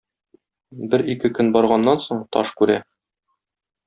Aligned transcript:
Бер-ике 0.93 1.29
көн 1.39 1.51
барганнан 1.57 2.01
соң, 2.09 2.23
таш 2.37 2.53
күрә. 2.63 2.79